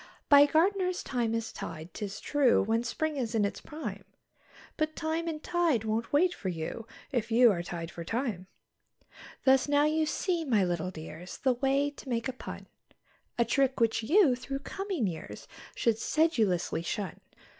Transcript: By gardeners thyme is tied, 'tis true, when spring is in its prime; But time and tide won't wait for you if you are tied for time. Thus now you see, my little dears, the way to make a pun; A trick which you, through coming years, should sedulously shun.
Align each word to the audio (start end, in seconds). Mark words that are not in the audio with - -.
By 0.29 0.47
gardeners 0.47 1.03
thyme 1.03 1.35
is 1.35 1.51
tied, 1.53 1.93
'tis 1.93 2.19
true, 2.19 2.63
when 2.63 2.81
spring 2.83 3.17
is 3.17 3.35
in 3.35 3.45
its 3.45 3.61
prime; 3.61 4.03
But 4.75 4.95
time 4.95 5.27
and 5.27 5.43
tide 5.43 5.83
won't 5.83 6.11
wait 6.11 6.33
for 6.33 6.49
you 6.49 6.87
if 7.11 7.31
you 7.31 7.51
are 7.51 7.61
tied 7.61 7.91
for 7.91 8.03
time. 8.03 8.47
Thus 9.43 9.67
now 9.69 9.85
you 9.85 10.07
see, 10.07 10.43
my 10.43 10.63
little 10.63 10.89
dears, 10.89 11.37
the 11.37 11.53
way 11.53 11.91
to 11.91 12.09
make 12.09 12.27
a 12.27 12.33
pun; 12.33 12.65
A 13.37 13.45
trick 13.45 13.79
which 13.79 14.01
you, 14.01 14.35
through 14.35 14.61
coming 14.65 15.05
years, 15.05 15.47
should 15.75 15.99
sedulously 15.99 16.81
shun. 16.81 17.19